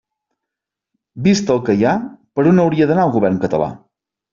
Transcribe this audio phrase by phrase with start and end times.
[1.29, 1.95] Vist el que hi ha,
[2.41, 3.75] ¿per on hauria d'anar el Govern català?